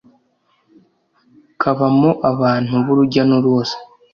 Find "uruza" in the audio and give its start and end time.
3.37-3.75